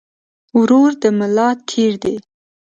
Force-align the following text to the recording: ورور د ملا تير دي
ورور 0.59 0.91
د 1.01 1.03
ملا 1.17 1.49
تير 1.69 1.93
دي 2.03 2.15